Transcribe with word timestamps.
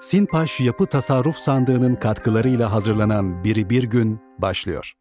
Sinpaş 0.00 0.60
Yapı 0.60 0.86
Tasarruf 0.86 1.36
Sandığı'nın 1.36 1.96
katkılarıyla 1.96 2.72
hazırlanan 2.72 3.44
Biri 3.44 3.70
Bir 3.70 3.82
Gün 3.82 4.20
başlıyor. 4.38 4.92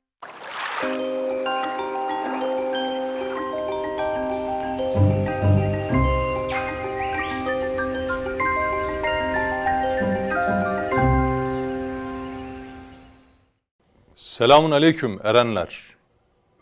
Selamun 14.15 14.71
aleyküm 14.71 15.19
erenler 15.23 15.95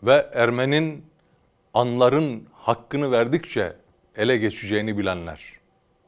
ve 0.02 0.30
Ermenin 0.32 1.04
anların 1.74 2.46
hakkını 2.52 3.10
verdikçe 3.10 3.76
ele 4.16 4.36
geçeceğini 4.36 4.98
bilenler. 4.98 5.44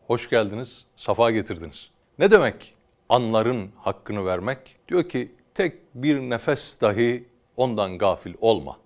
Hoş 0.07 0.31
geldiniz, 0.31 0.85
safa 0.97 1.31
getirdiniz. 1.31 1.90
Ne 2.21 2.31
demek 2.31 2.75
anların 3.09 3.71
hakkını 3.77 4.27
vermek? 4.27 4.77
Diyor 4.89 5.09
ki 5.09 5.35
tek 5.55 5.95
bir 5.95 6.21
nefes 6.21 6.81
dahi 6.81 7.29
ondan 7.57 7.99
gafil 7.99 8.35
olma. 8.41 8.79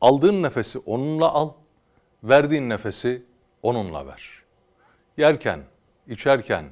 Aldığın 0.00 0.42
nefesi 0.42 0.78
onunla 0.78 1.32
al, 1.32 1.50
verdiğin 2.24 2.70
nefesi 2.70 3.22
onunla 3.62 4.06
ver. 4.06 4.42
Yerken, 5.16 5.60
içerken, 6.06 6.64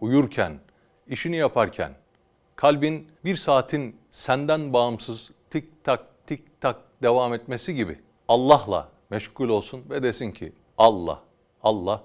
uyurken, 0.00 0.60
işini 1.06 1.36
yaparken, 1.36 1.92
kalbin 2.56 3.08
bir 3.24 3.36
saatin 3.36 3.96
senden 4.10 4.72
bağımsız 4.72 5.30
tik 5.50 5.84
tak 5.84 6.26
tik 6.26 6.60
tak 6.60 6.76
devam 7.02 7.34
etmesi 7.34 7.74
gibi 7.74 8.00
Allah'la 8.28 8.88
meşgul 9.10 9.48
olsun 9.48 9.84
ve 9.90 10.02
desin 10.02 10.30
ki 10.30 10.52
Allah, 10.78 11.22
Allah, 11.62 12.02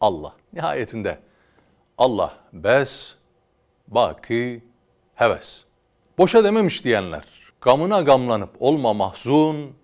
Allah. 0.00 0.34
Nihayetinde 0.52 1.18
Allah 2.00 2.34
bes, 2.52 3.14
baki, 3.88 4.64
heves. 5.14 5.64
Boşa 6.18 6.44
dememiş 6.44 6.84
diyenler. 6.84 7.24
Gamına 7.60 8.00
gamlanıp 8.00 8.50
olma 8.60 8.92
mahzun, 8.92 9.74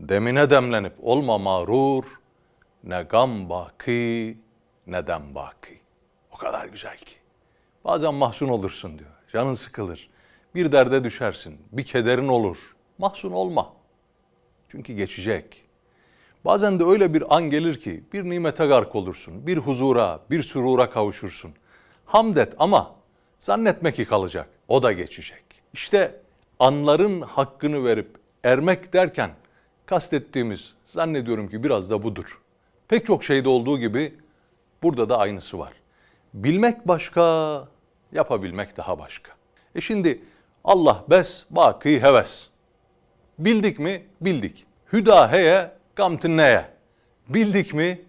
demine 0.00 0.50
demlenip 0.50 0.92
olma 1.02 1.38
mağrur, 1.38 2.04
ne 2.84 3.02
gam 3.02 3.50
baki, 3.50 4.38
ne 4.86 5.06
dem 5.06 5.34
baki. 5.34 5.80
O 6.32 6.36
kadar 6.36 6.66
güzel 6.66 6.96
ki. 6.96 7.16
Bazen 7.84 8.14
mahzun 8.14 8.48
olursun 8.48 8.98
diyor. 8.98 9.10
Canın 9.32 9.54
sıkılır. 9.54 10.10
Bir 10.54 10.72
derde 10.72 11.04
düşersin. 11.04 11.60
Bir 11.72 11.84
kederin 11.84 12.28
olur. 12.28 12.76
Mahzun 12.98 13.32
olma. 13.32 13.72
Çünkü 14.68 14.92
geçecek. 14.92 15.63
Bazen 16.44 16.80
de 16.80 16.84
öyle 16.84 17.14
bir 17.14 17.36
an 17.36 17.42
gelir 17.50 17.80
ki 17.80 18.04
bir 18.12 18.24
nimete 18.24 18.66
gark 18.66 18.94
olursun. 18.94 19.46
Bir 19.46 19.58
huzura, 19.58 20.20
bir 20.30 20.42
sürura 20.42 20.90
kavuşursun. 20.90 21.52
Hamd 22.04 22.36
et 22.36 22.54
ama 22.58 22.94
zannetme 23.38 23.92
ki 23.92 24.04
kalacak. 24.04 24.48
O 24.68 24.82
da 24.82 24.92
geçecek. 24.92 25.44
İşte 25.72 26.20
anların 26.58 27.20
hakkını 27.20 27.84
verip 27.84 28.08
ermek 28.44 28.92
derken 28.92 29.30
kastettiğimiz 29.86 30.74
zannediyorum 30.86 31.48
ki 31.48 31.64
biraz 31.64 31.90
da 31.90 32.02
budur. 32.02 32.40
Pek 32.88 33.06
çok 33.06 33.24
şeyde 33.24 33.48
olduğu 33.48 33.78
gibi 33.78 34.14
burada 34.82 35.08
da 35.08 35.18
aynısı 35.18 35.58
var. 35.58 35.72
Bilmek 36.34 36.88
başka, 36.88 37.68
yapabilmek 38.12 38.76
daha 38.76 38.98
başka. 38.98 39.32
E 39.74 39.80
şimdi 39.80 40.22
Allah 40.64 41.04
bes, 41.10 41.44
baki 41.50 42.02
heves. 42.02 42.48
Bildik 43.38 43.78
mi? 43.78 44.06
Bildik. 44.20 44.66
Hüdaheye, 44.92 45.70
gamtinneye. 45.96 46.64
Bildik 47.28 47.74
mi? 47.74 48.00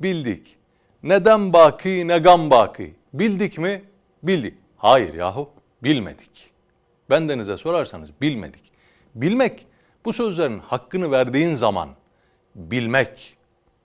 Bildik. 0.00 0.56
Neden 1.02 1.52
baki, 1.52 2.08
ne 2.08 2.18
gam 2.18 2.50
baki. 2.50 2.94
Bildik 3.12 3.58
mi? 3.58 3.84
Bildik. 4.22 4.54
Hayır 4.76 5.14
yahu, 5.14 5.50
bilmedik. 5.82 6.50
Bendenize 7.10 7.56
sorarsanız 7.56 8.10
bilmedik. 8.20 8.72
Bilmek, 9.14 9.66
bu 10.04 10.12
sözlerin 10.12 10.58
hakkını 10.58 11.10
verdiğin 11.10 11.54
zaman 11.54 11.88
bilmek 12.54 13.36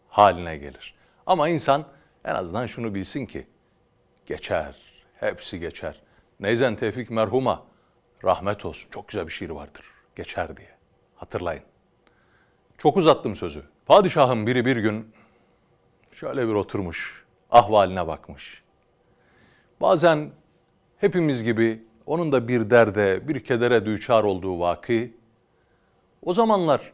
haline 0.09 0.57
gelir. 0.57 0.95
Ama 1.25 1.49
insan 1.49 1.85
en 2.25 2.35
azından 2.35 2.65
şunu 2.65 2.95
bilsin 2.95 3.25
ki 3.25 3.47
geçer, 4.25 4.75
hepsi 5.19 5.59
geçer. 5.59 6.01
Neyzen 6.39 6.75
Tevfik 6.75 7.09
merhuma 7.09 7.63
rahmet 8.23 8.65
olsun. 8.65 8.89
Çok 8.91 9.07
güzel 9.07 9.27
bir 9.27 9.31
şiir 9.31 9.49
vardır. 9.49 9.85
Geçer 10.15 10.57
diye. 10.57 10.69
Hatırlayın. 11.15 11.72
Çok 12.77 12.97
uzattım 12.97 13.35
sözü. 13.35 13.63
Padişahın 13.85 14.47
biri 14.47 14.65
bir 14.65 14.77
gün 14.77 15.07
şöyle 16.11 16.47
bir 16.47 16.53
oturmuş, 16.53 17.25
ahvaline 17.51 18.07
bakmış. 18.07 18.63
Bazen 19.81 20.31
hepimiz 20.97 21.43
gibi 21.43 21.83
onun 22.05 22.31
da 22.31 22.47
bir 22.47 22.69
derde, 22.69 23.27
bir 23.27 23.43
kedere 23.43 23.85
düçar 23.85 24.23
olduğu 24.23 24.59
vaki. 24.59 25.13
O 26.21 26.33
zamanlar 26.33 26.93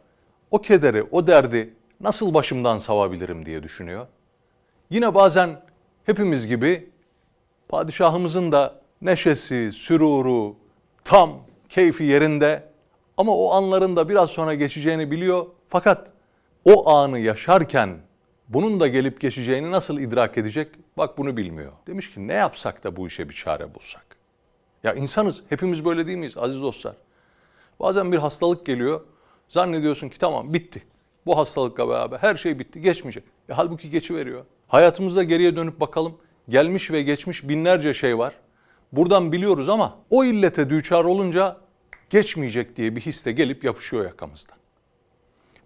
o 0.51 0.61
kederi, 0.61 1.03
o 1.03 1.27
derdi 1.27 1.73
nasıl 1.99 2.33
başımdan 2.33 2.77
savabilirim 2.77 3.45
diye 3.45 3.63
düşünüyor. 3.63 4.07
Yine 4.89 5.15
bazen 5.15 5.61
hepimiz 6.05 6.47
gibi 6.47 6.89
padişahımızın 7.67 8.51
da 8.51 8.81
neşesi, 9.01 9.71
süruru, 9.73 10.55
tam 11.03 11.29
keyfi 11.69 12.03
yerinde 12.03 12.63
ama 13.17 13.35
o 13.35 13.51
anların 13.51 13.95
da 13.95 14.09
biraz 14.09 14.29
sonra 14.29 14.53
geçeceğini 14.53 15.11
biliyor. 15.11 15.45
Fakat 15.69 16.11
o 16.65 16.89
anı 16.89 17.19
yaşarken 17.19 17.97
bunun 18.47 18.79
da 18.79 18.87
gelip 18.87 19.21
geçeceğini 19.21 19.71
nasıl 19.71 19.99
idrak 19.99 20.37
edecek? 20.37 20.67
Bak 20.97 21.17
bunu 21.17 21.37
bilmiyor. 21.37 21.71
Demiş 21.87 22.13
ki 22.13 22.27
ne 22.27 22.33
yapsak 22.33 22.83
da 22.83 22.95
bu 22.95 23.07
işe 23.07 23.29
bir 23.29 23.33
çare 23.33 23.75
bulsak. 23.75 24.05
Ya 24.83 24.93
insanız, 24.93 25.43
hepimiz 25.49 25.85
böyle 25.85 26.07
değil 26.07 26.17
miyiz 26.17 26.37
aziz 26.37 26.61
dostlar? 26.61 26.95
Bazen 27.79 28.11
bir 28.11 28.17
hastalık 28.17 28.65
geliyor, 28.65 29.01
zannediyorsun 29.49 30.09
ki 30.09 30.19
tamam 30.19 30.53
bitti. 30.53 30.83
Bu 31.25 31.37
hastalıkla 31.37 31.89
beraber 31.89 32.17
her 32.17 32.35
şey 32.35 32.59
bitti, 32.59 32.81
geçmeyecek. 32.81 33.23
E, 33.49 33.53
halbuki 33.53 33.89
geçiveriyor. 33.89 34.45
Hayatımızda 34.67 35.23
geriye 35.23 35.55
dönüp 35.55 35.79
bakalım, 35.79 36.17
gelmiş 36.49 36.91
ve 36.91 37.01
geçmiş 37.01 37.49
binlerce 37.49 37.93
şey 37.93 38.17
var. 38.17 38.33
Buradan 38.91 39.31
biliyoruz 39.31 39.69
ama 39.69 39.97
o 40.09 40.23
illete 40.23 40.69
düçar 40.69 41.03
olunca 41.03 41.57
geçmeyecek 42.09 42.75
diye 42.75 42.95
bir 42.95 43.01
hisse 43.01 43.31
gelip 43.31 43.63
yapışıyor 43.63 44.05
yakamızdan. 44.05 44.59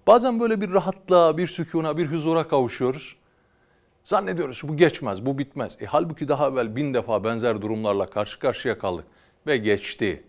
Bazen 0.07 0.39
böyle 0.39 0.61
bir 0.61 0.71
rahatlığa, 0.71 1.37
bir 1.37 1.47
sükuna, 1.47 1.97
bir 1.97 2.05
huzura 2.05 2.47
kavuşuyoruz. 2.47 3.15
Zannediyoruz 4.03 4.61
bu 4.63 4.77
geçmez, 4.77 5.25
bu 5.25 5.37
bitmez. 5.37 5.77
E, 5.81 5.85
halbuki 5.85 6.27
daha 6.27 6.47
evvel 6.47 6.75
bin 6.75 6.93
defa 6.93 7.23
benzer 7.23 7.61
durumlarla 7.61 8.09
karşı 8.09 8.39
karşıya 8.39 8.79
kaldık 8.79 9.05
ve 9.47 9.57
geçti. 9.57 10.23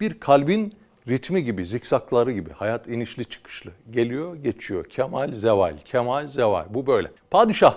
Bir 0.00 0.20
kalbin 0.20 0.74
ritmi 1.08 1.44
gibi, 1.44 1.66
zikzakları 1.66 2.32
gibi, 2.32 2.52
hayat 2.52 2.88
inişli 2.88 3.24
çıkışlı. 3.24 3.70
Geliyor, 3.90 4.36
geçiyor. 4.36 4.84
Kemal, 4.84 5.34
zeval, 5.34 5.78
kemal, 5.84 6.28
zeval. 6.28 6.64
Bu 6.70 6.86
böyle. 6.86 7.10
Padişah 7.30 7.74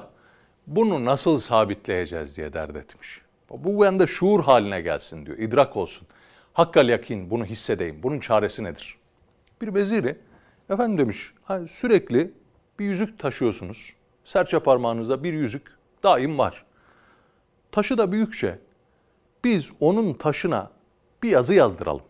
bunu 0.68 1.06
nasıl 1.06 1.38
sabitleyeceğiz 1.38 2.38
diye 2.38 2.54
dert 2.54 2.76
etmiş. 2.76 3.22
Bu 3.50 3.82
bende 3.82 4.08
şuur 4.08 4.44
haline 4.44 4.82
gelsin 4.82 5.26
diyor, 5.26 5.38
idrak 5.38 5.78
olsun. 5.78 6.08
Hakkal 6.54 6.90
yakin 6.90 7.30
bunu 7.30 7.46
hissedeyim. 7.46 8.04
Bunun 8.04 8.20
çaresi 8.20 8.64
nedir? 8.64 8.98
Bir 9.62 9.74
veziri 9.74 10.16
efendim 10.70 10.98
demiş 10.98 11.34
sürekli 11.68 12.34
bir 12.80 12.86
yüzük 12.86 13.20
taşıyorsunuz. 13.20 13.94
Serçe 14.24 14.60
parmağınızda 14.60 15.24
bir 15.24 15.34
yüzük 15.34 15.78
daim 16.04 16.38
var. 16.38 16.66
Taşı 17.72 17.98
da 17.98 18.12
büyükçe. 18.12 18.60
Biz 19.44 19.72
onun 19.80 20.14
taşına 20.14 20.72
bir 21.24 21.30
yazı 21.30 21.54
yazdıralım. 21.54 22.04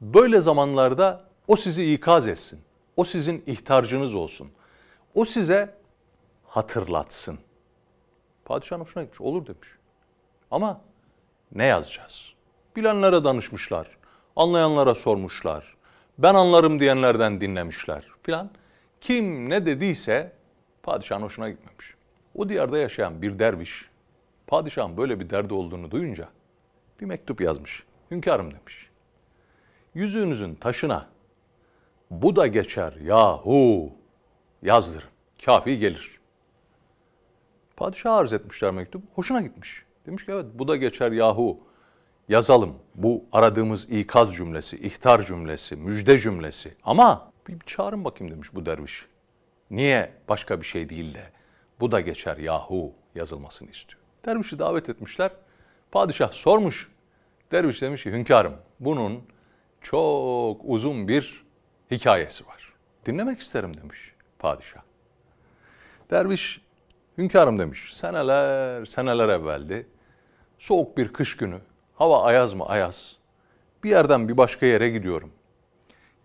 Böyle 0.00 0.40
zamanlarda 0.40 1.24
o 1.48 1.56
sizi 1.56 1.92
ikaz 1.92 2.26
etsin. 2.26 2.60
O 2.96 3.04
sizin 3.04 3.42
ihtarcınız 3.46 4.14
olsun. 4.14 4.50
O 5.14 5.24
size 5.24 5.74
hatırlatsın. 6.46 7.38
Padişahın 8.44 8.80
hoşuna 8.80 9.02
gitmiş. 9.02 9.20
Olur 9.20 9.46
demiş. 9.46 9.68
Ama 10.50 10.80
ne 11.52 11.64
yazacağız? 11.64 12.32
Bilenlere 12.76 13.24
danışmışlar. 13.24 13.98
Anlayanlara 14.36 14.94
sormuşlar. 14.94 15.76
Ben 16.18 16.34
anlarım 16.34 16.80
diyenlerden 16.80 17.40
dinlemişler 17.40 18.04
filan. 18.22 18.50
Kim 19.00 19.50
ne 19.50 19.66
dediyse 19.66 20.32
padişahın 20.82 21.22
hoşuna 21.22 21.50
gitmemiş. 21.50 21.94
O 22.34 22.48
diyarda 22.48 22.78
yaşayan 22.78 23.22
bir 23.22 23.38
derviş 23.38 23.88
padişahın 24.46 24.96
böyle 24.96 25.20
bir 25.20 25.30
derdi 25.30 25.54
olduğunu 25.54 25.90
duyunca 25.90 26.28
bir 27.00 27.06
mektup 27.06 27.40
yazmış. 27.40 27.84
Hünkârım 28.10 28.50
demiş. 28.50 28.88
Yüzüğünüzün 29.94 30.54
taşına 30.54 31.08
bu 32.10 32.36
da 32.36 32.46
geçer 32.46 32.92
yahu 32.92 33.92
yazdırın. 34.62 35.08
Kafi 35.44 35.78
gelir. 35.78 36.18
Padişah 37.76 38.14
arz 38.14 38.32
etmişler 38.32 38.70
mektup. 38.70 39.02
Hoşuna 39.14 39.40
gitmiş. 39.40 39.82
Demiş 40.06 40.26
ki 40.26 40.32
evet 40.32 40.46
bu 40.54 40.68
da 40.68 40.76
geçer 40.76 41.12
yahu 41.12 41.60
yazalım. 42.28 42.74
Bu 42.94 43.24
aradığımız 43.32 43.90
ikaz 43.90 44.34
cümlesi, 44.34 44.76
ihtar 44.76 45.22
cümlesi, 45.22 45.76
müjde 45.76 46.18
cümlesi. 46.18 46.74
Ama 46.84 47.32
bir 47.48 47.58
çağırın 47.66 48.04
bakayım 48.04 48.34
demiş 48.34 48.54
bu 48.54 48.66
derviş. 48.66 49.06
Niye 49.70 50.12
başka 50.28 50.60
bir 50.60 50.66
şey 50.66 50.88
değil 50.88 51.14
de 51.14 51.30
bu 51.80 51.92
da 51.92 52.00
geçer 52.00 52.36
yahu 52.36 52.92
yazılmasını 53.14 53.70
istiyor. 53.70 54.02
Dervişi 54.26 54.58
davet 54.58 54.88
etmişler. 54.88 55.30
Padişah 55.92 56.32
sormuş. 56.32 56.92
Derviş 57.52 57.82
demiş 57.82 58.02
ki 58.02 58.12
hünkârım 58.12 58.56
bunun 58.80 59.22
çok 59.80 60.60
uzun 60.64 61.08
bir 61.08 61.44
hikayesi 61.90 62.46
var. 62.46 62.72
Dinlemek 63.06 63.40
isterim 63.40 63.76
demiş 63.76 64.14
padişah. 64.38 64.80
Derviş 66.10 66.60
hünkârım 67.18 67.58
demiş 67.58 67.94
seneler 67.94 68.84
seneler 68.84 69.28
evveldi. 69.28 69.86
Soğuk 70.58 70.96
bir 70.98 71.12
kış 71.12 71.36
günü 71.36 71.60
hava 71.98 72.22
ayaz 72.22 72.54
mı 72.54 72.66
ayaz. 72.66 73.16
Bir 73.84 73.90
yerden 73.90 74.28
bir 74.28 74.36
başka 74.36 74.66
yere 74.66 74.90
gidiyorum. 74.90 75.30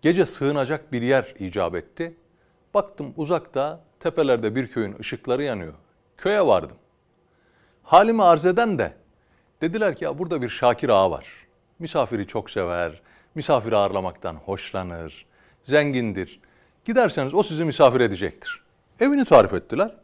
Gece 0.02 0.26
sığınacak 0.26 0.92
bir 0.92 1.02
yer 1.02 1.34
icap 1.38 1.74
etti. 1.74 2.14
Baktım 2.74 3.12
uzakta 3.16 3.80
tepelerde 4.00 4.54
bir 4.54 4.66
köyün 4.66 4.96
ışıkları 5.00 5.42
yanıyor. 5.42 5.74
Köye 6.16 6.46
vardım. 6.46 6.76
Halimi 7.82 8.22
arz 8.22 8.46
eden 8.46 8.78
de 8.78 8.92
dediler 9.60 9.96
ki 9.96 10.04
ya 10.04 10.18
burada 10.18 10.42
bir 10.42 10.48
Şakir 10.48 10.88
ağa 10.88 11.10
var. 11.10 11.26
Misafiri 11.78 12.26
çok 12.26 12.50
sever, 12.50 13.02
misafiri 13.34 13.76
ağırlamaktan 13.76 14.34
hoşlanır, 14.34 15.26
zengindir. 15.64 16.40
Giderseniz 16.84 17.34
o 17.34 17.42
sizi 17.42 17.64
misafir 17.64 18.00
edecektir. 18.00 18.62
Evini 19.00 19.24
tarif 19.24 19.54
ettiler. 19.54 19.94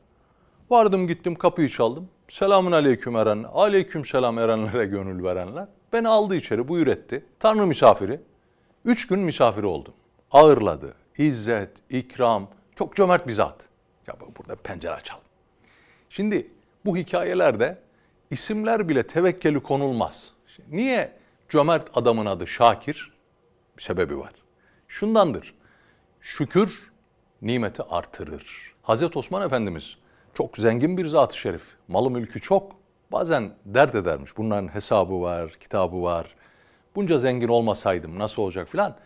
Vardım 0.71 1.07
gittim 1.07 1.35
kapıyı 1.35 1.69
çaldım. 1.69 2.09
Selamun 2.31 2.73
aleyküm 2.73 3.17
eren, 3.17 3.45
aleyküm 3.53 4.05
selam 4.05 4.39
erenlere 4.39 4.87
gönül 4.87 5.25
verenler. 5.25 5.67
Beni 5.93 6.09
aldı 6.09 6.37
içeri 6.37 6.69
buyur 6.69 6.87
etti. 6.87 7.25
Tanrı 7.39 7.67
misafiri. 7.67 8.21
Üç 8.85 9.07
gün 9.07 9.19
misafiri 9.19 9.67
oldum. 9.67 9.95
Ağırladı. 10.31 10.95
İzzet, 11.19 11.71
ikram, 11.91 12.49
çok 12.77 12.97
cömert 12.97 13.27
bir 13.27 13.33
zat. 13.33 13.69
Ya 14.07 14.17
burada 14.39 14.57
pencere 14.57 14.93
açalım. 14.93 15.23
Şimdi 16.11 16.51
bu 16.85 16.97
hikayelerde 16.97 17.79
isimler 18.31 18.89
bile 18.89 19.07
tevekkeli 19.07 19.61
konulmaz. 19.61 20.33
Niye 20.71 21.19
cömert 21.49 21.89
adamın 21.95 22.27
adı 22.27 22.47
Şakir? 22.47 23.13
Bir 23.77 23.83
sebebi 23.83 24.19
var. 24.19 24.33
Şundandır. 24.89 25.55
Şükür 26.21 26.91
nimeti 27.43 27.83
artırır. 27.83 28.75
Hazreti 28.83 29.19
Osman 29.19 29.43
Efendimiz 29.47 30.00
çok 30.35 30.59
zengin 30.59 30.97
bir 30.97 31.07
zat-ı 31.07 31.39
şerif. 31.39 31.63
Malı 31.89 32.11
mülkü 32.11 32.41
çok. 32.41 32.73
Bazen 33.13 33.53
dert 33.65 33.95
edermiş. 33.95 34.37
Bunların 34.37 34.75
hesabı 34.75 35.21
var, 35.21 35.51
kitabı 35.61 36.03
var. 36.03 36.35
Bunca 36.95 37.19
zengin 37.19 37.49
olmasaydım 37.49 38.19
nasıl 38.19 38.43
olacak 38.43 38.69
filan. 38.69 38.97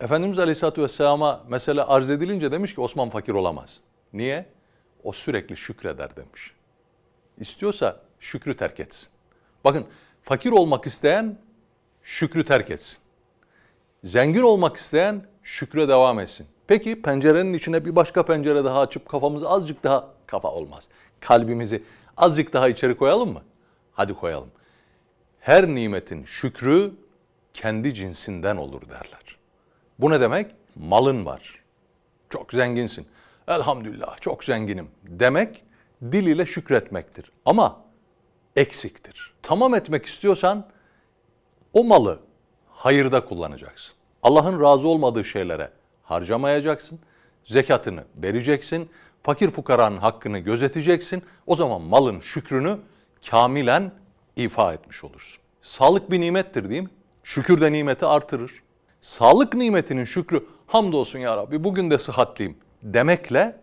Efendimiz 0.00 0.38
Aleyhisselatü 0.38 0.82
Vesselam'a 0.82 1.44
mesele 1.48 1.82
arz 1.82 2.10
edilince 2.10 2.52
demiş 2.52 2.74
ki 2.74 2.80
Osman 2.80 3.10
fakir 3.10 3.32
olamaz. 3.32 3.80
Niye? 4.12 4.46
O 5.04 5.12
sürekli 5.12 5.56
şükreder 5.56 6.16
demiş. 6.16 6.52
İstiyorsa 7.38 8.00
şükrü 8.20 8.56
terk 8.56 8.80
etsin. 8.80 9.08
Bakın 9.64 9.84
fakir 10.22 10.50
olmak 10.50 10.86
isteyen 10.86 11.38
şükrü 12.02 12.44
terk 12.44 12.70
etsin. 12.70 12.98
Zengin 14.04 14.42
olmak 14.42 14.76
isteyen 14.76 15.24
şükre 15.42 15.88
devam 15.88 16.20
etsin. 16.20 16.46
Peki 16.66 17.02
pencerenin 17.02 17.54
içine 17.54 17.84
bir 17.84 17.96
başka 17.96 18.24
pencere 18.24 18.64
daha 18.64 18.80
açıp 18.80 19.08
kafamızı 19.08 19.48
azıcık 19.48 19.84
daha 19.84 20.08
kafa 20.30 20.50
olmaz. 20.50 20.88
Kalbimizi 21.20 21.82
azıcık 22.16 22.52
daha 22.52 22.68
içeri 22.68 22.96
koyalım 22.96 23.32
mı? 23.32 23.42
Hadi 23.92 24.14
koyalım. 24.14 24.50
Her 25.40 25.66
nimetin 25.66 26.24
şükrü 26.24 26.92
kendi 27.54 27.94
cinsinden 27.94 28.56
olur 28.56 28.82
derler. 28.82 29.38
Bu 29.98 30.10
ne 30.10 30.20
demek? 30.20 30.54
Malın 30.76 31.26
var. 31.26 31.60
Çok 32.30 32.52
zenginsin. 32.52 33.06
Elhamdülillah 33.48 34.20
çok 34.20 34.44
zenginim 34.44 34.90
demek 35.02 35.64
dil 36.02 36.26
ile 36.26 36.46
şükretmektir. 36.46 37.32
Ama 37.44 37.80
eksiktir. 38.56 39.32
Tamam 39.42 39.74
etmek 39.74 40.06
istiyorsan 40.06 40.66
o 41.72 41.84
malı 41.84 42.20
hayırda 42.68 43.24
kullanacaksın. 43.24 43.94
Allah'ın 44.22 44.60
razı 44.60 44.88
olmadığı 44.88 45.24
şeylere 45.24 45.70
harcamayacaksın. 46.02 46.98
Zekatını 47.44 48.04
vereceksin. 48.16 48.90
Fakir 49.22 49.50
fukaranın 49.50 49.96
hakkını 49.96 50.38
gözeteceksin. 50.38 51.22
O 51.46 51.56
zaman 51.56 51.82
malın 51.82 52.20
şükrünü 52.20 52.78
kamilen 53.30 53.92
ifa 54.36 54.72
etmiş 54.72 55.04
olursun. 55.04 55.42
Sağlık 55.62 56.10
bir 56.10 56.20
nimettir 56.20 56.70
değil 56.70 56.82
mi? 56.82 56.90
Şükür 57.24 57.60
de 57.60 57.72
nimeti 57.72 58.06
artırır. 58.06 58.62
Sağlık 59.00 59.54
nimetinin 59.54 60.04
şükrü 60.04 60.46
hamdolsun 60.66 61.18
ya 61.18 61.36
Rabbi 61.36 61.64
bugün 61.64 61.90
de 61.90 61.98
sıhhatliyim 61.98 62.56
demekle 62.82 63.60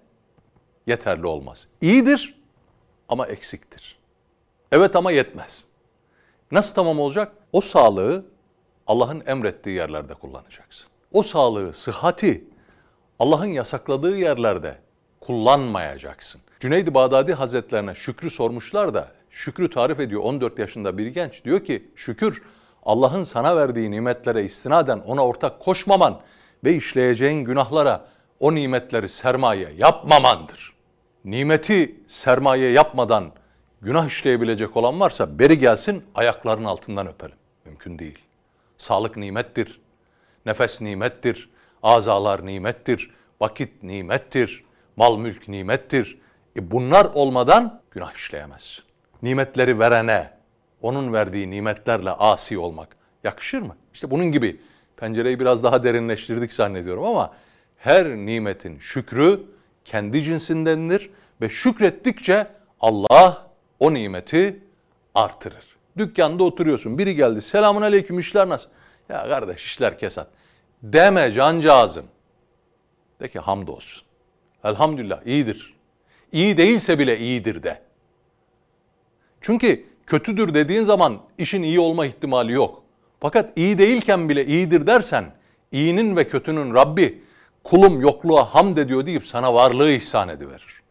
yeterli 0.87 1.27
olmaz. 1.27 1.67
İyidir 1.81 2.41
ama 3.09 3.27
eksiktir. 3.27 3.97
Evet 4.71 4.95
ama 4.95 5.11
yetmez. 5.11 5.63
Nasıl 6.51 6.75
tamam 6.75 6.99
olacak? 6.99 7.33
O 7.53 7.61
sağlığı 7.61 8.25
Allah'ın 8.87 9.23
emrettiği 9.25 9.75
yerlerde 9.75 10.13
kullanacaksın. 10.13 10.87
O 11.13 11.23
sağlığı, 11.23 11.73
sıhhati 11.73 12.45
Allah'ın 13.19 13.45
yasakladığı 13.45 14.17
yerlerde 14.17 14.77
kullanmayacaksın. 15.27 16.41
Cüneyd-i 16.59 16.93
Bağdadi 16.93 17.33
Hazretlerine 17.33 17.95
şükrü 17.95 18.29
sormuşlar 18.29 18.93
da 18.93 19.11
şükrü 19.29 19.69
tarif 19.69 19.99
ediyor 19.99 20.21
14 20.23 20.59
yaşında 20.59 20.97
bir 20.97 21.07
genç. 21.07 21.45
Diyor 21.45 21.65
ki 21.65 21.91
şükür 21.95 22.41
Allah'ın 22.83 23.23
sana 23.23 23.55
verdiği 23.55 23.91
nimetlere 23.91 24.45
istinaden 24.45 24.99
ona 24.99 25.25
ortak 25.25 25.59
koşmaman 25.59 26.19
ve 26.65 26.73
işleyeceğin 26.73 27.43
günahlara 27.43 28.07
o 28.39 28.55
nimetleri 28.55 29.09
sermaye 29.09 29.69
yapmamandır. 29.77 30.73
Nimeti 31.25 31.95
sermaye 32.07 32.71
yapmadan 32.71 33.31
günah 33.81 34.07
işleyebilecek 34.07 34.77
olan 34.77 34.99
varsa 34.99 35.39
beri 35.39 35.59
gelsin 35.59 36.03
ayaklarının 36.15 36.65
altından 36.65 37.07
öpelim. 37.07 37.37
Mümkün 37.65 37.99
değil. 37.99 38.19
Sağlık 38.77 39.17
nimettir. 39.17 39.81
Nefes 40.45 40.81
nimettir. 40.81 41.49
Azalar 41.83 42.45
nimettir. 42.45 43.11
Vakit 43.41 43.83
nimettir. 43.83 44.66
Mal 44.97 45.17
mülk 45.17 45.47
nimettir. 45.47 46.19
E 46.57 46.71
bunlar 46.71 47.05
olmadan 47.13 47.81
günah 47.91 48.13
işleyemezsin. 48.13 48.83
Nimetleri 49.21 49.79
verene, 49.79 50.31
onun 50.81 51.13
verdiği 51.13 51.49
nimetlerle 51.49 52.11
asi 52.11 52.57
olmak 52.57 52.97
yakışır 53.23 53.61
mı? 53.61 53.75
İşte 53.93 54.11
bunun 54.11 54.25
gibi 54.25 54.61
pencereyi 54.97 55.39
biraz 55.39 55.63
daha 55.63 55.83
derinleştirdik 55.83 56.53
zannediyorum 56.53 57.03
ama 57.03 57.33
her 57.77 58.07
nimetin 58.07 58.79
şükrü 58.79 59.43
kendi 59.85 60.23
cinsindendir 60.23 61.09
ve 61.41 61.49
şükrettikçe 61.49 62.47
Allah 62.79 63.47
o 63.79 63.93
nimeti 63.93 64.59
artırır. 65.15 65.77
Dükkanda 65.97 66.43
oturuyorsun. 66.43 66.97
Biri 66.97 67.15
geldi. 67.15 67.41
Selamun 67.41 67.81
aleyküm 67.81 68.19
işler 68.19 68.49
nasıl? 68.49 68.69
Ya 69.09 69.29
kardeş 69.29 69.65
işler 69.65 69.97
kesat. 69.99 70.27
Deme 70.83 71.31
cancağızım. 71.31 72.05
De 73.19 73.27
ki 73.27 73.39
hamdolsun. 73.39 74.06
Elhamdülillah 74.67 75.25
iyidir. 75.25 75.73
İyi 76.31 76.57
değilse 76.57 76.99
bile 76.99 77.19
iyidir 77.19 77.63
de. 77.63 77.81
Çünkü 79.41 79.85
kötüdür 80.05 80.53
dediğin 80.53 80.83
zaman 80.83 81.19
işin 81.37 81.63
iyi 81.63 81.79
olma 81.79 82.05
ihtimali 82.05 82.51
yok. 82.51 82.83
Fakat 83.19 83.57
iyi 83.57 83.77
değilken 83.77 84.29
bile 84.29 84.45
iyidir 84.45 84.87
dersen 84.87 85.33
iyinin 85.71 86.15
ve 86.15 86.27
kötünün 86.27 86.73
Rabbi 86.73 87.23
kulum 87.63 88.01
yokluğa 88.01 88.55
hamd 88.55 88.77
ediyor 88.77 89.05
deyip 89.05 89.25
sana 89.25 89.53
varlığı 89.53 89.91
ihsan 89.91 90.29
ediverir. 90.29 90.81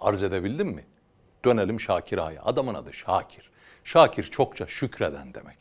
Arz 0.00 0.22
edebildim 0.22 0.68
mi? 0.68 0.84
Dönelim 1.44 1.80
Şakir 1.80 2.18
Ağa'ya. 2.18 2.42
Adamın 2.44 2.74
adı 2.74 2.92
Şakir. 2.92 3.50
Şakir 3.84 4.24
çokça 4.24 4.66
şükreden 4.66 5.34
demek. 5.34 5.56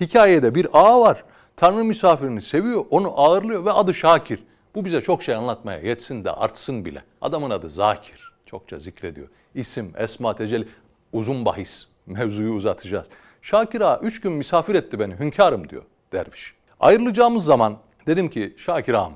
Hikayede 0.00 0.54
bir 0.54 0.68
ağa 0.72 1.00
var. 1.00 1.24
Tanrı 1.56 1.84
misafirini 1.84 2.40
seviyor, 2.40 2.84
onu 2.90 3.20
ağırlıyor 3.20 3.64
ve 3.64 3.72
adı 3.72 3.94
Şakir. 3.94 4.42
Bu 4.78 4.84
bize 4.84 5.02
çok 5.02 5.22
şey 5.22 5.34
anlatmaya 5.34 5.78
yetsin 5.78 6.24
de 6.24 6.32
artsın 6.32 6.84
bile. 6.84 7.02
Adamın 7.20 7.50
adı 7.50 7.68
Zakir. 7.68 8.32
Çokça 8.46 8.78
zikrediyor. 8.78 9.28
İsim, 9.54 9.92
esma, 9.96 10.36
tecelli, 10.36 10.68
uzun 11.12 11.44
bahis. 11.44 11.86
Mevzuyu 12.06 12.52
uzatacağız. 12.52 13.06
Şakir 13.42 13.80
Ağa 13.80 14.00
üç 14.02 14.20
gün 14.20 14.32
misafir 14.32 14.74
etti 14.74 14.98
beni, 14.98 15.18
hünkârım 15.18 15.68
diyor 15.68 15.82
derviş. 16.12 16.54
Ayrılacağımız 16.80 17.44
zaman 17.44 17.78
dedim 18.06 18.30
ki 18.30 18.54
Şakir 18.58 18.94
Ağam, 18.94 19.12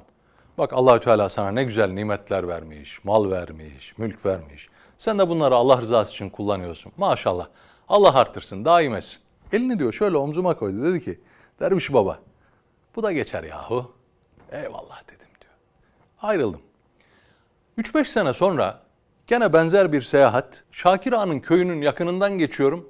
bak 0.58 0.72
Allahü 0.72 1.00
Teala 1.00 1.28
sana 1.28 1.50
ne 1.50 1.64
güzel 1.64 1.90
nimetler 1.90 2.48
vermiş, 2.48 3.04
mal 3.04 3.30
vermiş, 3.30 3.98
mülk 3.98 4.26
vermiş. 4.26 4.68
Sen 4.98 5.18
de 5.18 5.28
bunları 5.28 5.54
Allah 5.54 5.80
rızası 5.80 6.12
için 6.12 6.30
kullanıyorsun. 6.30 6.92
Maşallah. 6.96 7.46
Allah 7.88 8.14
artırsın, 8.14 8.64
daim 8.64 8.94
etsin. 8.94 9.20
Elini 9.52 9.78
diyor 9.78 9.92
şöyle 9.92 10.16
omzuma 10.16 10.56
koydu. 10.56 10.84
Dedi 10.84 11.04
ki, 11.04 11.20
derviş 11.60 11.92
baba, 11.92 12.18
bu 12.96 13.02
da 13.02 13.12
geçer 13.12 13.44
yahu. 13.44 13.92
Eyvallah 14.52 15.02
dedim. 15.08 15.22
Ayrıldım. 16.22 16.60
3-5 17.78 18.04
sene 18.04 18.32
sonra 18.32 18.82
gene 19.26 19.52
benzer 19.52 19.92
bir 19.92 20.02
seyahat. 20.02 20.64
Şakir 20.72 21.12
Ağa'nın 21.12 21.40
köyünün 21.40 21.82
yakınından 21.82 22.38
geçiyorum. 22.38 22.88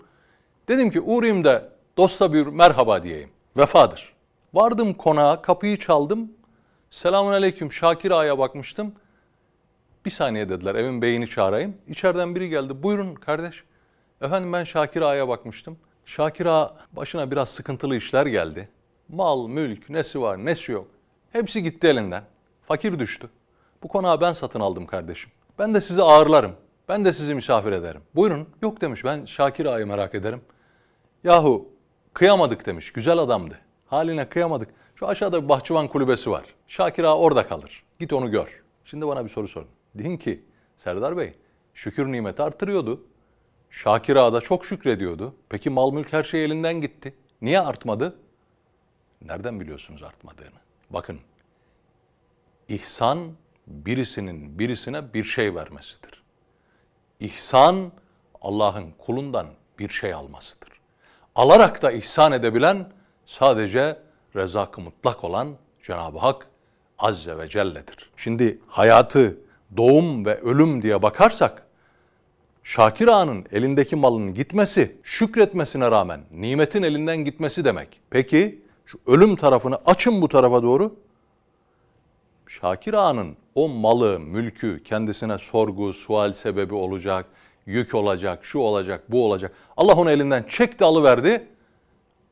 Dedim 0.69 0.91
ki 0.91 1.01
uğrayayım 1.01 1.45
da 1.45 1.69
dosta 1.97 2.33
bir 2.33 2.47
merhaba 2.47 3.03
diyeyim. 3.03 3.31
Vefadır. 3.57 4.13
Vardım 4.55 4.95
konağa, 4.95 5.43
kapıyı 5.43 5.79
çaldım. 5.79 6.33
Selamun 6.91 7.33
aleyküm 7.33 7.73
Şakir 7.73 8.11
Ağa'ya 8.11 8.39
bakmıştım. 8.39 8.95
Bir 10.05 10.11
saniye 10.11 10.49
dediler 10.49 10.75
evin 10.75 11.03
beyini 11.03 11.29
çağırayım. 11.29 11.77
İçeriden 11.89 12.35
biri 12.35 12.49
geldi. 12.49 12.83
Buyurun 12.83 13.15
kardeş. 13.15 13.65
Efendim 14.21 14.53
ben 14.53 14.65
Şakir 14.65 15.03
Ağa'ya 15.03 15.29
bakmıştım. 15.29 15.79
Şakir 16.07 16.47
Ağa 16.47 16.77
başına 16.93 17.31
biraz 17.31 17.49
sıkıntılı 17.49 17.97
işler 17.97 18.27
geldi. 18.27 18.69
Mal, 19.09 19.49
mülk, 19.49 19.91
nesi 19.91 20.21
var, 20.21 20.45
nesi 20.45 20.73
yok. 20.73 20.89
Hepsi 21.33 21.63
gitti 21.63 21.87
elinden. 21.87 22.25
Fakir 22.73 22.99
düştü. 22.99 23.29
Bu 23.83 23.89
konağı 23.89 24.21
ben 24.21 24.33
satın 24.33 24.61
aldım 24.61 24.87
kardeşim. 24.87 25.31
Ben 25.59 25.75
de 25.75 25.81
sizi 25.81 26.03
ağırlarım. 26.03 26.53
Ben 26.89 27.05
de 27.05 27.13
sizi 27.13 27.35
misafir 27.35 27.73
ederim. 27.73 28.01
Buyurun. 28.15 28.49
Yok 28.63 28.81
demiş. 28.81 29.05
Ben 29.05 29.25
Şakir 29.25 29.67
Ağa'yı 29.67 29.87
merak 29.87 30.15
ederim. 30.15 30.43
Yahu 31.25 31.69
kıyamadık 32.15 32.67
demiş. 32.67 32.93
Güzel 32.93 33.19
adamdı. 33.19 33.59
Haline 33.87 34.29
kıyamadık. 34.29 34.69
Şu 34.95 35.09
aşağıda 35.09 35.45
bir 35.45 35.49
bahçıvan 35.49 35.89
kulübesi 35.89 36.31
var. 36.31 36.45
Şakir 36.67 37.05
Ağa 37.05 37.17
orada 37.19 37.49
kalır. 37.49 37.85
Git 37.99 38.13
onu 38.13 38.31
gör. 38.31 38.63
Şimdi 38.85 39.07
bana 39.07 39.25
bir 39.25 39.31
soru 39.31 39.49
sorun. 39.49 39.69
Deyin 39.95 40.17
ki 40.17 40.45
Serdar 40.77 41.17
Bey 41.17 41.35
şükür 41.75 42.13
nimeti 42.13 42.43
artırıyordu. 42.43 43.05
Şakir 43.71 44.17
Ağa 44.17 44.33
da 44.33 44.41
çok 44.41 44.67
şükrediyordu. 44.67 45.35
Peki 45.49 45.71
mal 45.71 45.93
mülk 45.93 46.13
her 46.13 46.25
şey 46.25 46.45
elinden 46.45 46.81
gitti. 46.81 47.15
Niye 47.43 47.61
artmadı? 47.61 48.17
Nereden 49.23 49.61
biliyorsunuz 49.61 50.03
artmadığını? 50.03 50.61
Bakın 50.91 51.19
İhsan 52.69 53.33
birisinin 53.67 54.59
birisine 54.59 55.15
bir 55.15 55.25
şey 55.25 55.55
vermesidir. 55.55 56.23
İhsan 57.21 57.93
Allah'ın 58.43 58.91
kulundan 58.99 59.47
bir 59.79 59.89
şey 59.89 60.15
almasıdır. 60.15 60.69
Alarak 61.35 61.83
da 61.83 61.93
ihsan 61.93 62.33
edebilen 62.33 62.93
sadece 63.27 63.99
rezak-ı 64.37 64.81
mutlak 64.81 65.25
olan 65.25 65.49
Cenab-ı 65.83 66.19
Hak 66.19 66.47
Azze 66.99 67.39
ve 67.39 67.49
Celle'dir. 67.49 68.11
Şimdi 68.17 68.59
hayatı 68.69 69.39
doğum 69.77 70.27
ve 70.27 70.41
ölüm 70.41 70.83
diye 70.83 71.03
bakarsak 71.03 71.67
Şakir 72.65 73.09
Ağa'nın 73.09 73.47
elindeki 73.53 73.97
malın 73.97 74.35
gitmesi, 74.35 74.97
şükretmesine 75.03 75.91
rağmen 75.91 76.21
nimetin 76.33 76.83
elinden 76.83 77.17
gitmesi 77.17 77.65
demek. 77.65 78.01
Peki 78.11 78.63
şu 78.87 78.99
ölüm 79.07 79.37
tarafını 79.37 79.79
açın 79.87 80.23
bu 80.23 80.29
tarafa 80.29 80.63
doğru. 80.63 80.97
Şakir 82.61 82.95
Ağa'nın 82.95 83.37
o 83.55 83.69
malı, 83.69 84.21
mülkü 84.21 84.83
kendisine 84.83 85.39
sorgu, 85.39 85.93
sual 85.93 86.33
sebebi 86.33 86.75
olacak, 86.75 87.27
yük 87.67 87.95
olacak, 87.95 88.45
şu 88.45 88.59
olacak, 88.59 89.05
bu 89.09 89.27
olacak. 89.27 89.53
Allah 89.77 89.95
onu 89.95 90.11
elinden 90.11 90.43
çekti 90.43 90.85
alıverdi. 90.85 91.49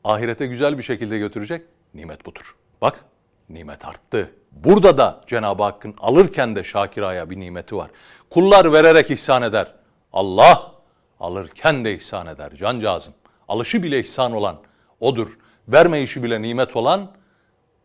Ahirete 0.05 0.47
güzel 0.47 0.79
bir 0.79 0.83
şekilde 0.83 1.19
götürecek. 1.19 1.67
Nimet 1.95 2.27
budur. 2.27 2.57
Bak 2.81 3.05
nimet 3.49 3.85
arttı. 3.85 4.31
Burada 4.53 4.99
da 4.99 5.21
Cenab-ı 5.27 5.63
Hakk'ın 5.63 5.95
alırken 5.99 6.57
de 6.57 6.65
Şakir 6.65 7.03
Ağa'ya 7.03 7.31
bir 7.31 7.41
nimeti 7.41 7.77
var. 7.77 7.91
Kullar 8.31 8.73
vererek 8.73 9.11
ihsan 9.11 9.43
eder. 9.43 9.75
Allah 10.13 10.73
alırken 11.21 11.85
de 11.85 11.95
ihsan 11.95 12.27
eder 12.27 12.55
cancağızım. 12.55 13.15
Alışı 13.49 13.83
bile 13.83 14.01
ihsan 14.01 14.33
olan 14.33 14.57
odur. 15.01 15.39
Verme 15.69 16.03
işi 16.03 16.23
bile 16.23 16.43
nimet 16.43 16.77
olan 16.77 17.11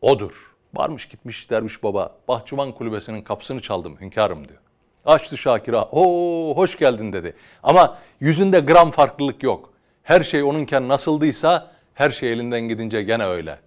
odur. 0.01 0.55
Varmış 0.75 1.08
gitmiş 1.08 1.50
derviş 1.50 1.84
baba 1.84 2.17
bahçıvan 2.27 2.72
kulübesinin 2.72 3.22
kapısını 3.22 3.62
çaldım 3.62 3.98
hünkârım 4.01 4.48
diyor. 4.48 4.60
Açtı 5.05 5.38
Şakir'a 5.38 5.84
o 5.91 6.53
hoş 6.55 6.77
geldin 6.77 7.13
dedi. 7.13 7.36
Ama 7.63 7.98
yüzünde 8.20 8.60
gram 8.60 8.91
farklılık 8.91 9.44
yok. 9.44 9.74
Her 10.03 10.24
şey 10.24 10.44
onunken 10.44 10.88
nasıldıysa 10.88 11.72
her 11.94 12.12
şey 12.12 12.34
elinden 12.34 12.62
gidince 12.62 13.03
gene 13.03 13.25
öyle. 13.25 13.60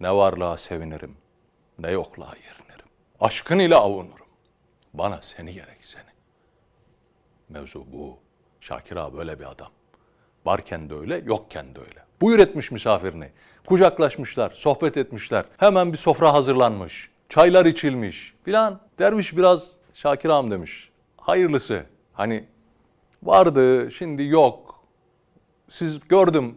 Ne 0.00 0.14
varlığa 0.14 0.56
sevinirim 0.56 1.16
ne 1.78 1.90
yokluğa 1.90 2.34
yerinirim. 2.36 2.86
Aşkın 3.20 3.58
ile 3.58 3.74
avunurum. 3.74 4.26
Bana 4.94 5.22
seni 5.22 5.52
gerek 5.52 5.78
seni. 5.80 6.10
Mevzu 7.48 7.86
bu. 7.92 8.18
Şakir 8.60 8.96
ağa 8.96 9.14
böyle 9.14 9.38
bir 9.38 9.50
adam. 9.50 9.68
Varken 10.44 10.90
de 10.90 10.94
öyle, 10.94 11.22
yokken 11.26 11.74
de 11.74 11.80
öyle. 11.80 12.04
Buyur 12.20 12.38
etmiş 12.38 12.70
misafirini. 12.70 13.30
Kucaklaşmışlar, 13.66 14.50
sohbet 14.54 14.96
etmişler. 14.96 15.44
Hemen 15.56 15.92
bir 15.92 15.98
sofra 15.98 16.34
hazırlanmış. 16.34 17.10
Çaylar 17.28 17.66
içilmiş 17.66 18.34
filan. 18.44 18.80
Derviş 18.98 19.36
biraz 19.36 19.76
Şakir 19.94 20.28
ağam 20.28 20.50
demiş. 20.50 20.90
Hayırlısı. 21.16 21.82
Hani 22.12 22.44
vardı, 23.22 23.90
şimdi 23.90 24.24
yok. 24.24 24.84
Siz 25.68 26.08
gördüm, 26.08 26.54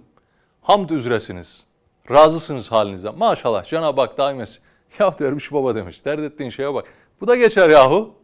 hamd 0.62 0.90
üzeresiniz. 0.90 1.66
Razısınız 2.12 2.72
halinizden. 2.72 3.18
Maşallah 3.18 3.64
Cenab-ı 3.64 4.02
Hak 4.02 4.18
daim 4.18 4.42
etsin. 4.42 4.62
Ya 5.00 5.20
derviş 5.20 5.52
baba 5.52 5.76
demiş. 5.76 6.06
Dert 6.06 6.20
ettiğin 6.20 6.50
şeye 6.50 6.74
bak. 6.74 6.86
Bu 7.22 7.28
da 7.28 7.36
geçer 7.36 7.70
yahu. 7.70 8.16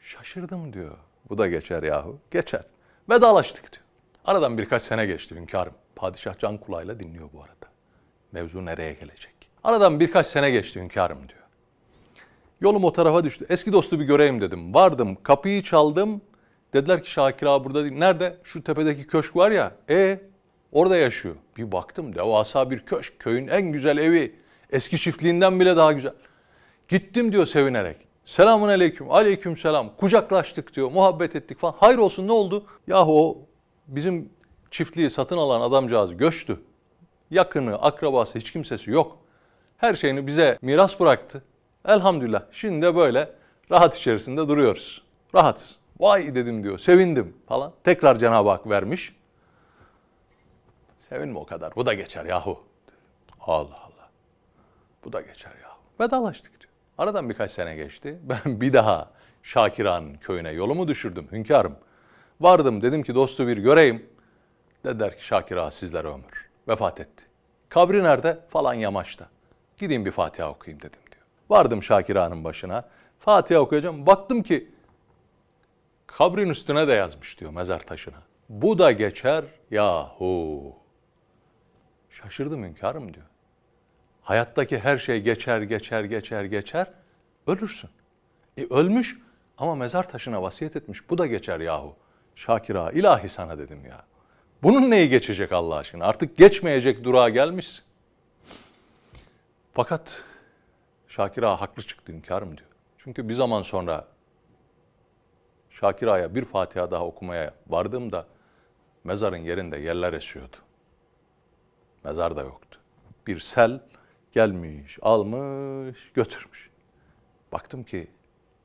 Şaşırdım 0.00 0.72
diyor. 0.72 0.96
Bu 1.30 1.38
da 1.38 1.48
geçer 1.48 1.82
yahu. 1.82 2.18
Geçer. 2.30 2.62
Vedalaştık 3.10 3.72
diyor. 3.72 3.84
Aradan 4.24 4.58
birkaç 4.58 4.82
sene 4.82 5.06
geçti 5.06 5.34
hünkârım. 5.34 5.72
Padişah 5.96 6.38
can 6.38 6.58
kulağıyla 6.58 7.00
dinliyor 7.00 7.28
bu 7.32 7.42
arada. 7.42 7.55
Mevzu 8.36 8.64
nereye 8.64 8.92
gelecek? 8.92 9.32
Aradan 9.64 10.00
birkaç 10.00 10.26
sene 10.26 10.50
geçti 10.50 10.80
hünkârım 10.80 11.18
diyor. 11.28 11.40
Yolum 12.60 12.84
o 12.84 12.92
tarafa 12.92 13.24
düştü. 13.24 13.46
Eski 13.48 13.72
dostu 13.72 14.00
bir 14.00 14.04
göreyim 14.04 14.40
dedim. 14.40 14.74
Vardım, 14.74 15.18
kapıyı 15.22 15.62
çaldım. 15.62 16.20
Dediler 16.72 17.02
ki 17.02 17.10
Şakir 17.10 17.46
abi 17.46 17.64
burada 17.64 17.84
değil. 17.84 17.98
Nerede? 17.98 18.36
Şu 18.44 18.64
tepedeki 18.64 19.06
köşk 19.06 19.36
var 19.36 19.50
ya. 19.50 19.72
E 19.90 20.20
orada 20.72 20.96
yaşıyor. 20.96 21.34
Bir 21.56 21.72
baktım 21.72 22.14
devasa 22.14 22.70
bir 22.70 22.78
köşk. 22.78 23.18
Köyün 23.18 23.48
en 23.48 23.72
güzel 23.72 23.98
evi. 23.98 24.34
Eski 24.70 25.00
çiftliğinden 25.00 25.60
bile 25.60 25.76
daha 25.76 25.92
güzel. 25.92 26.12
Gittim 26.88 27.32
diyor 27.32 27.46
sevinerek. 27.46 27.96
Selamun 28.24 28.68
aleyküm, 28.68 29.10
aleyküm 29.10 29.56
selam. 29.56 29.96
Kucaklaştık 29.96 30.74
diyor, 30.76 30.90
muhabbet 30.90 31.36
ettik 31.36 31.58
falan. 31.58 31.74
Hayır 31.78 31.98
olsun 31.98 32.28
ne 32.28 32.32
oldu? 32.32 32.66
Yahu 32.86 33.28
o 33.28 33.38
bizim 33.88 34.30
çiftliği 34.70 35.10
satın 35.10 35.36
alan 35.36 35.60
adamcağız 35.60 36.16
göçtü. 36.16 36.60
Yakını, 37.30 37.82
akrabası, 37.82 38.38
hiç 38.38 38.52
kimsesi 38.52 38.90
yok. 38.90 39.18
Her 39.76 39.94
şeyini 39.94 40.26
bize 40.26 40.58
miras 40.62 41.00
bıraktı. 41.00 41.42
Elhamdülillah 41.84 42.42
şimdi 42.52 42.86
de 42.86 42.96
böyle 42.96 43.32
rahat 43.70 43.96
içerisinde 43.96 44.48
duruyoruz. 44.48 45.02
Rahatız. 45.34 45.78
Vay 46.00 46.34
dedim 46.34 46.64
diyor, 46.64 46.78
sevindim 46.78 47.36
falan. 47.48 47.72
Tekrar 47.84 48.16
Cenab-ı 48.16 48.48
Hak 48.48 48.68
vermiş. 48.68 49.16
Sevinme 51.08 51.38
o 51.38 51.46
kadar, 51.46 51.76
bu 51.76 51.86
da 51.86 51.94
geçer 51.94 52.24
yahu. 52.24 52.64
Allah 53.40 53.80
Allah. 53.80 54.10
Bu 55.04 55.12
da 55.12 55.20
geçer 55.20 55.52
yahu. 55.62 55.76
Vedalaştık 56.00 56.60
diyor. 56.60 56.72
Aradan 56.98 57.30
birkaç 57.30 57.50
sene 57.50 57.76
geçti. 57.76 58.18
Ben 58.22 58.60
bir 58.60 58.72
daha 58.72 59.10
Şakiran 59.42 60.14
köyüne 60.14 60.50
yolumu 60.52 60.88
düşürdüm 60.88 61.28
hünkârım. 61.32 61.76
Vardım 62.40 62.82
dedim 62.82 63.02
ki 63.02 63.14
dostu 63.14 63.46
bir 63.46 63.56
göreyim. 63.56 64.06
Dediler 64.84 65.18
ki 65.18 65.24
Şakir 65.24 65.56
Ağa 65.56 65.70
sizlere 65.70 66.08
ömür. 66.08 66.35
Vefat 66.68 67.00
etti. 67.00 67.24
Kabri 67.68 68.02
nerede? 68.02 68.38
Falan 68.48 68.74
yamaçta. 68.74 69.28
Gideyim 69.76 70.04
bir 70.04 70.10
Fatiha 70.10 70.50
okuyayım 70.50 70.82
dedim 70.82 71.00
diyor. 71.12 71.24
Vardım 71.50 71.82
Şakir 71.82 72.16
Ağa'nın 72.16 72.44
başına. 72.44 72.88
Fatiha 73.18 73.60
okuyacağım. 73.60 74.06
Baktım 74.06 74.42
ki 74.42 74.70
kabrin 76.06 76.48
üstüne 76.48 76.88
de 76.88 76.92
yazmış 76.92 77.40
diyor 77.40 77.50
mezar 77.50 77.80
taşına. 77.80 78.22
Bu 78.48 78.78
da 78.78 78.92
geçer 78.92 79.44
yahu. 79.70 80.74
Şaşırdım 82.10 82.64
hünkârım 82.64 83.14
diyor. 83.14 83.26
Hayattaki 84.22 84.78
her 84.78 84.98
şey 84.98 85.22
geçer, 85.22 85.62
geçer, 85.62 86.04
geçer, 86.04 86.44
geçer. 86.44 86.86
Ölürsün. 87.46 87.90
E 88.58 88.64
ölmüş 88.70 89.18
ama 89.58 89.74
mezar 89.74 90.08
taşına 90.08 90.42
vasiyet 90.42 90.76
etmiş. 90.76 91.10
Bu 91.10 91.18
da 91.18 91.26
geçer 91.26 91.60
yahu. 91.60 91.96
Şakir 92.36 92.74
Ağa, 92.74 92.90
ilahi 92.90 93.28
sana 93.28 93.58
dedim 93.58 93.86
ya. 93.86 94.04
Bunun 94.62 94.90
neyi 94.90 95.08
geçecek 95.08 95.52
Allah 95.52 95.74
aşkına? 95.74 96.04
Artık 96.04 96.36
geçmeyecek 96.36 97.04
durağa 97.04 97.28
gelmiş. 97.28 97.82
Fakat 99.72 100.24
Şakir 101.08 101.42
Ağa 101.42 101.60
haklı 101.60 101.82
çıktı 101.82 102.12
hünkârım 102.12 102.56
diyor. 102.56 102.68
Çünkü 102.98 103.28
bir 103.28 103.34
zaman 103.34 103.62
sonra 103.62 104.08
Şakir 105.70 106.06
Ağa'ya 106.06 106.34
bir 106.34 106.44
Fatiha 106.44 106.90
daha 106.90 107.04
okumaya 107.06 107.54
vardığımda 107.66 108.26
mezarın 109.04 109.36
yerinde 109.36 109.78
yerler 109.78 110.12
esiyordu. 110.12 110.56
Mezar 112.04 112.36
da 112.36 112.42
yoktu. 112.42 112.80
Bir 113.26 113.40
sel 113.40 113.80
gelmiş, 114.32 114.98
almış, 115.02 116.12
götürmüş. 116.14 116.70
Baktım 117.52 117.84
ki 117.84 118.10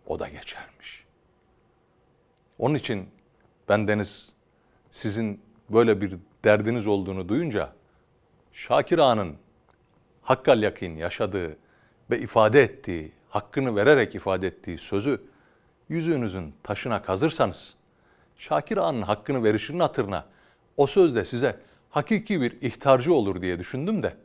o 0.05 0.19
da 0.19 0.27
geçermiş. 0.27 1.05
Onun 2.59 2.75
için 2.75 3.09
ben 3.69 3.87
Deniz 3.87 4.33
sizin 4.91 5.41
böyle 5.73 6.01
bir 6.01 6.17
derdiniz 6.43 6.87
olduğunu 6.87 7.29
duyunca 7.29 7.73
Şakir 8.53 8.99
Ağa'nın 8.99 9.35
hakkal 10.21 10.63
yakin 10.63 10.95
yaşadığı 10.95 11.57
ve 12.09 12.19
ifade 12.19 12.63
ettiği, 12.63 13.11
hakkını 13.29 13.75
vererek 13.75 14.15
ifade 14.15 14.47
ettiği 14.47 14.77
sözü 14.77 15.21
yüzüğünüzün 15.89 16.55
taşına 16.63 17.01
kazırsanız, 17.01 17.75
Şakir 18.37 18.77
Ağa'nın 18.77 19.01
hakkını 19.01 19.43
verişinin 19.43 19.79
hatırına 19.79 20.25
o 20.77 20.87
sözde 20.87 21.25
size 21.25 21.59
hakiki 21.89 22.41
bir 22.41 22.61
ihtarcı 22.61 23.13
olur 23.13 23.41
diye 23.41 23.59
düşündüm 23.59 24.03
de 24.03 24.17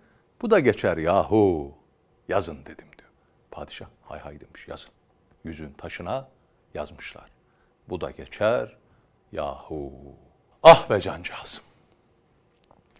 bu 0.43 0.51
da 0.51 0.61
geçer 0.61 0.97
yahu 0.97 1.75
yazın 2.29 2.59
dedim 2.67 2.89
diyor. 2.99 3.11
Padişah 3.51 3.87
hay 4.03 4.21
hay 4.21 4.41
demiş 4.41 4.69
yazın. 4.69 4.91
Yüzün 5.45 5.73
taşına 5.73 6.29
yazmışlar. 6.75 7.31
Bu 7.89 8.01
da 8.01 8.11
geçer 8.11 8.77
yahu. 9.33 9.93
Ah 10.69 10.91
be 10.91 11.01
cancağızım. 11.01 11.63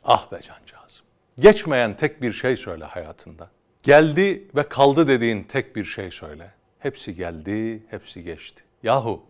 Ah 0.05 0.33
be 0.33 0.41
cancağızım. 0.43 1.05
Geçmeyen 1.39 1.97
tek 1.97 2.23
bir 2.23 2.33
şey 2.33 2.57
söyle 2.57 2.85
hayatında. 2.85 3.51
Geldi 3.83 4.49
ve 4.55 4.69
kaldı 4.69 5.09
dediğin 5.09 5.43
tek 5.43 5.77
bir 5.77 5.85
şey 5.85 6.11
söyle. 6.11 6.51
Hepsi 6.79 7.15
geldi, 7.15 7.83
hepsi 7.91 8.25
geçti. 8.25 8.63
Yahu 8.83 9.23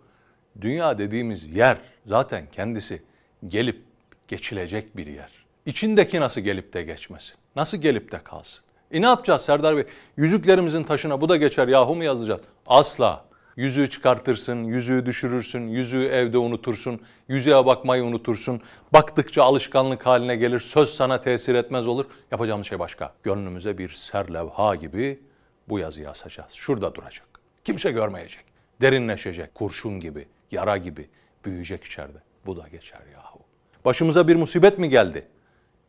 dünya 0.61 0.99
dediğimiz 0.99 1.57
yer 1.57 1.79
zaten 2.07 2.47
kendisi 2.53 3.03
gelip 3.49 3.83
geçilecek 4.29 4.97
bir 4.97 5.07
yer. 5.07 5.31
İçindeki 5.67 6.21
nasıl 6.21 6.41
gelip 6.41 6.73
de 6.75 6.83
geçmesin? 6.83 7.35
Nasıl 7.57 7.79
gelip 7.79 8.13
de 8.13 8.19
kalsın? 8.19 8.65
E 8.91 9.03
ne 9.03 9.07
yapacağız 9.07 9.43
Serdar 9.43 9.77
Bey? 9.77 9.85
Yüzüklerimizin 10.17 10.85
taşına 10.85 11.21
bu 11.21 11.29
da 11.29 11.37
geçer 11.37 11.69
yahu 11.69 11.95
mu 11.97 12.05
yazacağız? 12.05 12.41
Asla. 12.67 13.26
Yüzüğü 13.57 13.91
çıkartırsın, 13.91 14.65
yüzüğü 14.65 15.07
düşürürsün, 15.07 15.69
yüzüğü 15.69 16.05
evde 16.05 16.39
unutursun, 16.39 17.01
yüzüğe 17.29 17.67
bakmayı 17.67 18.05
unutursun. 18.05 18.63
Baktıkça 18.93 19.43
alışkanlık 19.43 20.07
haline 20.07 20.37
gelir, 20.37 20.61
söz 20.61 20.91
sana 20.95 21.21
tesir 21.21 21.55
etmez 21.55 21.87
olur. 21.87 22.07
Yapacağımız 22.31 22.67
şey 22.67 22.79
başka. 22.79 23.15
Gönlümüze 23.23 23.79
bir 23.79 23.91
serlevha 23.91 24.75
gibi 24.75 25.21
bu 25.69 25.79
yazıyı 25.79 26.11
asacağız. 26.11 26.53
Şurada 26.53 26.95
duracak. 26.95 27.27
Kimse 27.65 27.93
görmeyecek. 27.93 28.45
Derinleşecek, 28.81 29.55
kurşun 29.55 30.01
gibi, 30.01 30.29
yara 30.51 30.77
gibi 30.77 31.09
büyüyecek 31.45 31.85
içeride. 31.85 32.19
Bu 32.47 32.57
da 32.57 32.69
geçer 32.69 33.01
yahu. 33.15 33.39
Başımıza 33.85 34.29
bir 34.29 34.37
musibet 34.37 34.79
mi 34.79 34.89
geldi? 34.89 35.29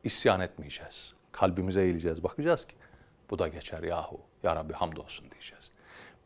İsyan 0.04 0.42
etmeyeceğiz. 0.42 1.14
Kalbimize 1.32 1.82
eğileceğiz. 1.82 2.24
Bakacağız 2.24 2.68
ki 2.68 2.76
bu 3.30 3.40
da 3.40 3.48
geçer 3.48 3.84
yahu. 3.84 4.20
Ya 4.44 4.56
Rabbi 4.56 4.74
hamdolsun 4.74 5.32
diyeceğiz. 5.32 5.72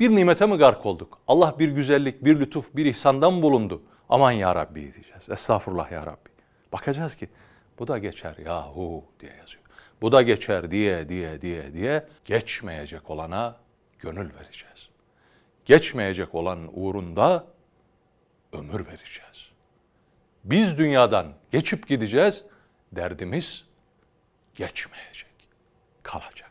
Bir 0.01 0.09
nimete 0.09 0.45
mi 0.45 0.57
gark 0.57 0.85
olduk? 0.85 1.17
Allah 1.27 1.55
bir 1.59 1.69
güzellik, 1.69 2.25
bir 2.25 2.39
lütuf, 2.39 2.75
bir 2.75 2.85
ihsandan 2.85 3.41
bulundu. 3.41 3.83
Aman 4.09 4.31
ya 4.31 4.55
Rabbi 4.55 4.93
diyeceğiz. 4.93 5.29
Estağfurullah 5.29 5.91
ya 5.91 6.05
Rabbi. 6.05 6.29
Bakacağız 6.71 7.15
ki 7.15 7.29
bu 7.79 7.87
da 7.87 7.97
geçer 7.97 8.35
yahu 8.45 9.05
diye 9.19 9.31
yazıyor. 9.35 9.63
Bu 10.01 10.11
da 10.11 10.21
geçer 10.21 10.71
diye 10.71 11.09
diye 11.09 11.41
diye 11.41 11.73
diye 11.73 12.07
geçmeyecek 12.25 13.09
olana 13.09 13.55
gönül 13.99 14.33
vereceğiz. 14.33 14.89
Geçmeyecek 15.65 16.35
olan 16.35 16.69
uğrunda 16.73 17.45
ömür 18.53 18.85
vereceğiz. 18.85 19.51
Biz 20.43 20.77
dünyadan 20.77 21.33
geçip 21.51 21.87
gideceğiz. 21.87 22.43
Derdimiz 22.91 23.65
geçmeyecek, 24.55 25.49
kalacak. 26.03 26.50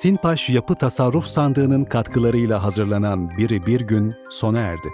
Sinpaş 0.00 0.48
Yapı 0.48 0.74
Tasarruf 0.74 1.26
Sandığı'nın 1.26 1.84
katkılarıyla 1.84 2.62
hazırlanan 2.62 3.30
Biri 3.38 3.66
Bir 3.66 3.80
Gün 3.80 4.14
sona 4.30 4.58
erdi. 4.58 4.88